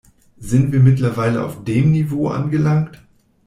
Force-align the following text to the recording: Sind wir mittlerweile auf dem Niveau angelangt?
Sind 0.39 0.71
wir 0.71 0.79
mittlerweile 0.79 1.45
auf 1.45 1.63
dem 1.63 1.91
Niveau 1.91 2.29
angelangt? 2.29 3.03